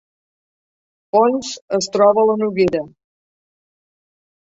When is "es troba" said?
1.81-2.25